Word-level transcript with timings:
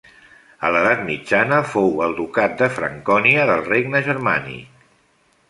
A 0.69 0.69
l'edat 0.75 1.03
mitjana 1.09 1.59
fou 1.73 1.93
el 2.07 2.15
Ducat 2.21 2.57
de 2.63 2.71
Francònia 2.79 3.45
del 3.53 3.63
Regne 3.71 4.03
Germànic. 4.11 4.83